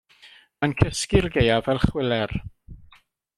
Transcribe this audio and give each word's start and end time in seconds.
Mae'n 0.63 0.71
cysgu'r 0.79 1.27
gaeaf 1.35 1.67
fel 1.69 1.83
chwiler. 1.85 2.35